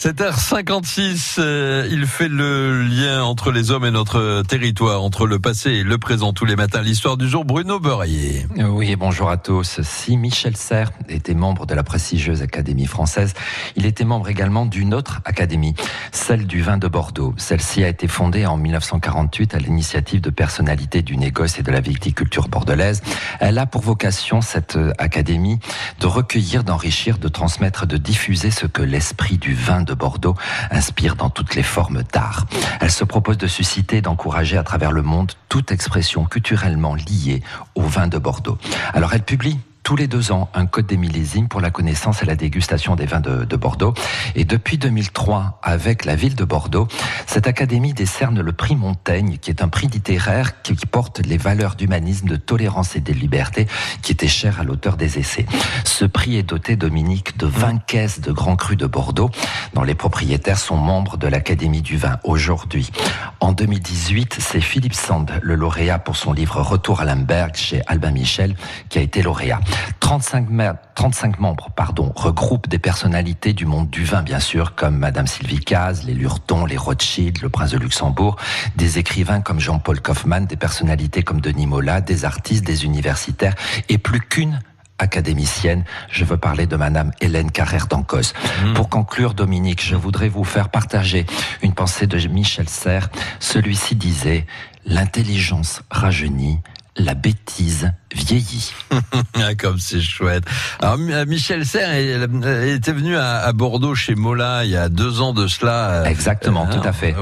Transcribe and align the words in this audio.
7h56, 0.00 1.34
euh, 1.40 1.86
il 1.90 2.06
fait 2.06 2.28
le 2.28 2.84
lien 2.84 3.22
entre 3.22 3.52
les 3.52 3.70
hommes 3.70 3.84
et 3.84 3.90
notre 3.90 4.40
territoire, 4.48 5.02
entre 5.02 5.26
le 5.26 5.38
passé 5.38 5.72
et 5.72 5.82
le 5.82 5.98
présent 5.98 6.32
tous 6.32 6.46
les 6.46 6.56
matins. 6.56 6.80
L'histoire 6.80 7.18
du 7.18 7.28
jour, 7.28 7.44
Bruno 7.44 7.78
Beurrier. 7.78 8.46
Oui, 8.56 8.96
bonjour 8.96 9.28
à 9.28 9.36
tous. 9.36 9.82
Si 9.82 10.16
Michel 10.16 10.56
Serres 10.56 10.92
était 11.10 11.34
membre 11.34 11.66
de 11.66 11.74
la 11.74 11.82
prestigieuse 11.82 12.40
Académie 12.40 12.86
française, 12.86 13.34
il 13.76 13.84
était 13.84 14.06
membre 14.06 14.30
également 14.30 14.64
d'une 14.64 14.94
autre 14.94 15.20
académie, 15.26 15.74
celle 16.12 16.46
du 16.46 16.62
vin 16.62 16.78
de 16.78 16.88
Bordeaux. 16.88 17.34
Celle-ci 17.36 17.84
a 17.84 17.88
été 17.88 18.08
fondée 18.08 18.46
en 18.46 18.56
1948 18.56 19.54
à 19.54 19.58
l'initiative 19.58 20.22
de 20.22 20.30
personnalités 20.30 21.02
du 21.02 21.18
négoce 21.18 21.58
et 21.58 21.62
de 21.62 21.70
la 21.70 21.80
viticulture 21.80 22.48
bordelaise. 22.48 23.02
Elle 23.38 23.58
a 23.58 23.66
pour 23.66 23.82
vocation, 23.82 24.40
cette 24.40 24.78
académie, 24.96 25.58
de 26.00 26.06
recueillir, 26.06 26.64
d'enrichir, 26.64 27.18
de 27.18 27.28
transmettre, 27.28 27.86
de 27.86 27.98
diffuser 27.98 28.50
ce 28.50 28.64
que 28.64 28.80
l'esprit 28.80 29.36
du 29.36 29.52
vin 29.52 29.82
de 29.90 29.94
Bordeaux 29.94 30.36
inspire 30.70 31.16
dans 31.16 31.30
toutes 31.30 31.56
les 31.56 31.64
formes 31.64 32.02
d'art. 32.12 32.46
Elle 32.80 32.92
se 32.92 33.04
propose 33.04 33.38
de 33.38 33.48
susciter 33.48 33.96
et 33.96 34.02
d'encourager 34.02 34.56
à 34.56 34.62
travers 34.62 34.92
le 34.92 35.02
monde 35.02 35.32
toute 35.48 35.72
expression 35.72 36.24
culturellement 36.24 36.94
liée 36.94 37.42
au 37.74 37.82
vin 37.82 38.06
de 38.06 38.18
Bordeaux. 38.18 38.58
Alors 38.94 39.12
elle 39.12 39.22
publie 39.22 39.58
tous 39.90 39.96
les 39.96 40.06
deux 40.06 40.30
ans 40.30 40.48
un 40.54 40.66
code 40.66 40.86
des 40.86 40.96
millésimes 40.96 41.48
pour 41.48 41.60
la 41.60 41.72
connaissance 41.72 42.22
et 42.22 42.24
la 42.24 42.36
dégustation 42.36 42.94
des 42.94 43.06
vins 43.06 43.18
de, 43.18 43.56
Bordeaux. 43.56 43.92
Et 44.36 44.44
depuis 44.44 44.78
2003, 44.78 45.58
avec 45.64 46.04
la 46.04 46.14
ville 46.14 46.36
de 46.36 46.44
Bordeaux, 46.44 46.86
cette 47.26 47.48
académie 47.48 47.92
décerne 47.92 48.40
le 48.40 48.52
prix 48.52 48.76
Montaigne, 48.76 49.38
qui 49.38 49.50
est 49.50 49.64
un 49.64 49.68
prix 49.68 49.88
littéraire 49.88 50.62
qui, 50.62 50.76
porte 50.76 51.18
les 51.26 51.36
valeurs 51.38 51.74
d'humanisme, 51.74 52.28
de 52.28 52.36
tolérance 52.36 52.94
et 52.94 53.00
de 53.00 53.12
liberté 53.12 53.66
qui 54.00 54.12
étaient 54.12 54.28
chères 54.28 54.60
à 54.60 54.62
l'auteur 54.62 54.96
des 54.96 55.18
essais. 55.18 55.44
Ce 55.82 56.04
prix 56.04 56.36
est 56.36 56.44
doté, 56.44 56.76
Dominique, 56.76 57.36
de 57.36 57.46
20 57.46 57.84
caisses 57.84 58.20
de 58.20 58.30
grands 58.30 58.54
crus 58.54 58.76
de 58.76 58.86
Bordeaux, 58.86 59.32
dont 59.74 59.82
les 59.82 59.96
propriétaires 59.96 60.60
sont 60.60 60.76
membres 60.76 61.16
de 61.16 61.26
l'Académie 61.26 61.82
du 61.82 61.96
vin 61.96 62.20
aujourd'hui. 62.22 62.92
En 63.40 63.50
2018, 63.50 64.36
c'est 64.38 64.60
Philippe 64.60 64.94
Sand, 64.94 65.32
le 65.42 65.56
lauréat 65.56 65.98
pour 65.98 66.14
son 66.14 66.32
livre 66.32 66.60
Retour 66.60 67.00
à 67.00 67.04
Limberg 67.04 67.56
chez 67.56 67.82
Albin 67.88 68.12
Michel, 68.12 68.54
qui 68.88 69.00
a 69.00 69.02
été 69.02 69.20
lauréat. 69.22 69.58
35, 70.00 70.48
35 70.94 71.38
membres 71.38 71.70
pardon, 71.74 72.12
regroupent 72.14 72.68
des 72.68 72.78
personnalités 72.78 73.52
du 73.52 73.66
monde 73.66 73.90
du 73.90 74.04
vin, 74.04 74.22
bien 74.22 74.40
sûr, 74.40 74.74
comme 74.74 74.96
Madame 74.96 75.26
Sylvie 75.26 75.60
Caz, 75.60 76.04
les 76.04 76.14
Lurton, 76.14 76.66
les 76.66 76.76
Rothschild, 76.76 77.40
le 77.42 77.48
prince 77.48 77.70
de 77.70 77.78
Luxembourg, 77.78 78.36
des 78.76 78.98
écrivains 78.98 79.40
comme 79.40 79.60
Jean-Paul 79.60 80.00
Kaufmann, 80.00 80.46
des 80.46 80.56
personnalités 80.56 81.22
comme 81.22 81.40
Denis 81.40 81.66
Mola, 81.66 82.00
des 82.00 82.24
artistes, 82.24 82.64
des 82.64 82.84
universitaires, 82.84 83.54
et 83.88 83.98
plus 83.98 84.20
qu'une 84.20 84.60
académicienne. 84.98 85.84
Je 86.10 86.24
veux 86.24 86.36
parler 86.36 86.66
de 86.66 86.76
Madame 86.76 87.12
Hélène 87.20 87.50
Carrère 87.50 87.86
d'Ancos. 87.86 88.34
Mmh. 88.64 88.74
Pour 88.74 88.88
conclure, 88.88 89.34
Dominique, 89.34 89.82
je 89.82 89.96
voudrais 89.96 90.28
vous 90.28 90.44
faire 90.44 90.68
partager 90.68 91.26
une 91.62 91.72
pensée 91.72 92.06
de 92.06 92.18
Michel 92.28 92.68
Serres. 92.68 93.08
Celui-ci 93.38 93.96
disait, 93.96 94.46
l'intelligence 94.84 95.82
rajeunit, 95.90 96.60
la 96.96 97.14
bêtise 97.14 97.92
vieillit. 98.14 98.72
Ah, 99.42 99.54
comme 99.54 99.78
c'est 99.78 100.00
chouette. 100.00 100.44
Alors 100.80 100.96
euh, 100.98 101.24
Michel 101.24 101.64
Serre 101.64 101.94
était 101.94 102.92
venu 102.92 103.16
à, 103.16 103.50
Bordeaux 103.52 103.94
chez 103.94 104.14
Mola 104.14 104.64
il 104.64 104.70
y 104.70 104.76
a 104.76 104.88
deux 104.88 105.20
ans 105.20 105.32
de 105.32 105.46
cela. 105.46 105.90
Euh, 105.90 106.04
Exactement, 106.04 106.66
tout 106.66 106.86
à 106.86 106.92
fait. 106.92 107.14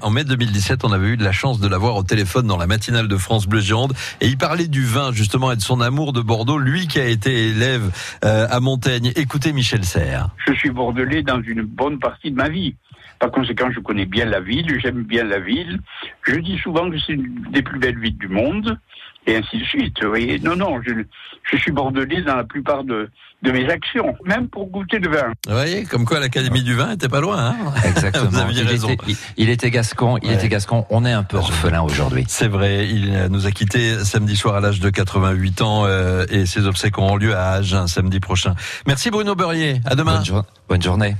En, 0.00 0.10
mai 0.10 0.24
2017, 0.24 0.84
on 0.84 0.92
avait 0.92 1.08
eu 1.08 1.16
de 1.16 1.24
la 1.24 1.32
chance 1.32 1.60
de 1.60 1.68
l'avoir 1.68 1.96
au 1.96 2.02
téléphone 2.02 2.46
dans 2.46 2.56
la 2.56 2.66
matinale 2.66 3.08
de 3.08 3.16
France 3.16 3.46
Bleu 3.46 3.60
Gironde 3.60 3.94
et 4.20 4.28
il 4.28 4.38
parlait 4.38 4.68
du 4.68 4.84
vin 4.84 5.12
justement 5.12 5.52
et 5.52 5.56
de 5.56 5.60
son 5.60 5.80
amour 5.80 6.12
de 6.12 6.20
Bordeaux. 6.22 6.58
Lui 6.58 6.86
qui 6.86 6.98
a 6.98 7.06
été 7.06 7.48
élève 7.48 7.90
euh, 8.24 8.46
à 8.48 8.60
Montaigne. 8.60 9.12
Écoutez 9.16 9.52
Michel 9.52 9.84
Serre. 9.84 10.30
Je 10.46 10.54
suis 10.54 10.70
bordelais 10.70 11.22
dans 11.22 11.42
une 11.42 11.62
bonne 11.62 11.98
partie 11.98 12.30
de 12.30 12.36
ma 12.36 12.48
vie. 12.48 12.76
Par 13.18 13.30
conséquent, 13.30 13.70
je 13.70 13.80
connais 13.80 14.06
bien 14.06 14.26
la 14.26 14.40
ville, 14.40 14.78
j'aime 14.80 15.02
bien 15.02 15.24
la 15.24 15.38
ville. 15.38 15.80
Je 16.22 16.36
dis 16.36 16.58
souvent 16.58 16.90
que 16.90 16.98
c'est 16.98 17.14
une 17.14 17.46
des 17.50 17.62
plus 17.62 17.78
belles 17.78 17.98
villes 17.98 18.18
du 18.18 18.28
monde 18.28 18.78
et 19.26 19.36
ainsi 19.36 19.58
de 19.58 19.64
suite. 19.64 20.02
Vous 20.02 20.08
voyez 20.08 20.38
non, 20.38 20.56
non, 20.56 20.80
je, 20.82 20.92
je, 21.50 21.56
suis 21.56 21.72
bordelais 21.72 22.22
dans 22.22 22.36
la 22.36 22.44
plupart 22.44 22.84
de, 22.84 23.10
de 23.42 23.50
mes 23.50 23.68
actions, 23.68 24.14
même 24.24 24.48
pour 24.48 24.66
goûter 24.66 24.98
de 24.98 25.08
vin. 25.08 25.32
Vous 25.46 25.52
voyez, 25.52 25.84
comme 25.84 26.04
quoi 26.04 26.20
l'Académie 26.20 26.62
du 26.62 26.74
vin 26.74 26.92
était 26.92 27.08
pas 27.08 27.20
loin. 27.20 27.38
Hein 27.38 27.56
Exactement. 27.84 28.30
Vous 28.30 28.38
aviez 28.38 28.62
il, 28.62 28.68
raison. 28.68 28.88
Était, 28.88 29.14
il, 29.36 29.50
était 29.50 29.70
gascon, 29.70 30.18
il 30.22 30.32
était 30.32 30.48
gascon. 30.48 30.86
On 30.90 31.04
est 31.04 31.12
un 31.12 31.24
peu 31.24 31.38
orphelin 31.38 31.82
aujourd'hui. 31.82 32.24
C'est 32.28 32.48
vrai. 32.48 32.88
Il 32.88 33.26
nous 33.30 33.46
a 33.46 33.50
quitté 33.50 33.98
samedi 34.04 34.36
soir 34.36 34.56
à 34.56 34.60
l'âge 34.60 34.80
de 34.80 34.90
88 34.90 35.62
ans 35.62 35.86
euh, 35.86 36.24
et 36.30 36.46
ses 36.46 36.66
obsèques 36.66 36.98
auront 36.98 37.16
lieu 37.16 37.34
à 37.34 37.52
Agen 37.52 37.86
samedi 37.86 38.20
prochain. 38.20 38.54
Merci 38.86 39.10
Bruno 39.10 39.34
Beurrier. 39.34 39.80
À 39.84 39.94
demain. 39.94 40.22
Bonne, 40.28 40.42
bonne 40.68 40.82
journée. 40.82 41.16